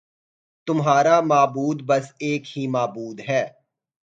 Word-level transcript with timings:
تمہارا 0.67 1.19
معبود 1.21 1.81
بس 1.85 2.11
ایک 2.19 2.57
ہی 2.57 2.67
معبود 2.67 3.19
ہے 3.29 3.43